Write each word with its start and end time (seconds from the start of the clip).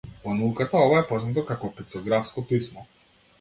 Во 0.21 0.31
науката 0.37 0.79
ова 0.85 0.97
е 1.01 1.03
познато 1.11 1.43
како 1.51 1.71
пиктографско 1.77 2.45
писмо. 2.55 2.89